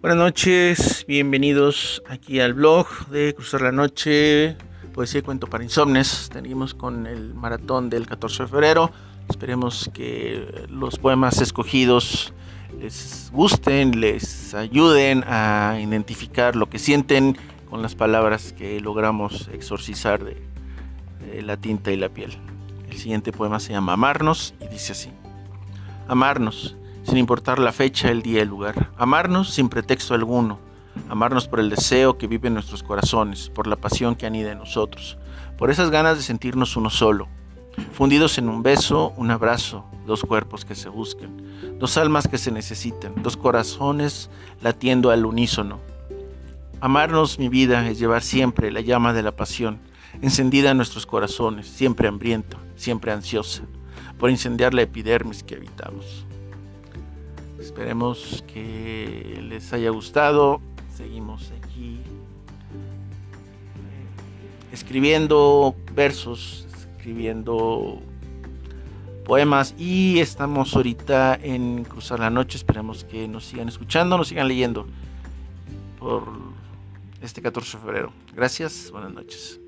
[0.00, 4.56] Buenas noches, bienvenidos aquí al blog de Cruzar la Noche,
[4.94, 6.30] poesía y cuento para insomnes.
[6.32, 8.92] Tenemos con el maratón del 14 de febrero.
[9.28, 12.32] Esperemos que los poemas escogidos
[12.78, 17.36] les gusten, les ayuden a identificar lo que sienten
[17.68, 20.40] con las palabras que logramos exorcizar de,
[21.26, 22.38] de la tinta y la piel.
[22.88, 25.10] El siguiente poema se llama Amarnos y dice así.
[26.06, 26.76] Amarnos
[27.08, 28.90] sin importar la fecha, el día, el lugar.
[28.98, 30.58] Amarnos sin pretexto alguno.
[31.08, 34.58] Amarnos por el deseo que vive en nuestros corazones, por la pasión que anida en
[34.58, 35.16] nosotros,
[35.56, 37.26] por esas ganas de sentirnos uno solo.
[37.92, 42.50] Fundidos en un beso, un abrazo, dos cuerpos que se buscan, dos almas que se
[42.50, 44.28] necesitan, dos corazones
[44.60, 45.80] latiendo al unísono.
[46.80, 49.80] Amarnos, mi vida, es llevar siempre la llama de la pasión,
[50.20, 53.62] encendida en nuestros corazones, siempre hambriento, siempre ansiosa,
[54.18, 56.26] por incendiar la epidermis que habitamos.
[57.58, 60.60] Esperemos que les haya gustado.
[60.94, 62.00] Seguimos aquí
[63.74, 66.66] eh, escribiendo versos,
[66.96, 68.00] escribiendo
[69.24, 72.56] poemas y estamos ahorita en Cruzar la Noche.
[72.56, 74.86] Esperemos que nos sigan escuchando, nos sigan leyendo
[75.98, 76.24] por
[77.20, 78.12] este 14 de febrero.
[78.34, 79.60] Gracias, buenas noches.